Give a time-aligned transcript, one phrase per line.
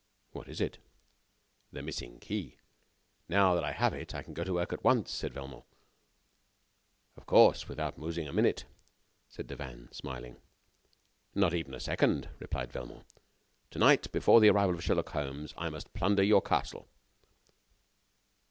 [0.31, 0.79] "What is it?"
[1.71, 2.57] "The missing key.
[3.29, 5.63] Now that I have it, I can go to work at once," said Velmont.
[7.15, 8.65] "Of course; without losing a minute,"
[9.29, 10.37] said Devanne, smiling.
[11.35, 13.05] "Not even a second!" replied Velmont.
[13.69, 16.87] "To night, before the arrival of Sherlock Holmes, I must plunder your castle."